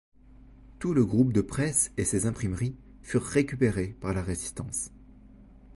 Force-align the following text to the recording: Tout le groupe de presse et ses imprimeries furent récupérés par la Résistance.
Tout 0.79 0.95
le 0.95 1.05
groupe 1.05 1.31
de 1.31 1.41
presse 1.41 1.91
et 1.95 2.05
ses 2.05 2.25
imprimeries 2.25 2.75
furent 3.03 3.21
récupérés 3.23 3.95
par 4.01 4.15
la 4.15 4.23
Résistance. 4.23 4.89